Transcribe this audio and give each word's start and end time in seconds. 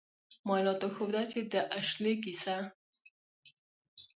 معایناتو 0.47 0.87
ښوده 0.95 1.21
چې 1.31 1.39
د 1.51 1.53
اشلي 1.79 2.13
کیسه 2.23 2.55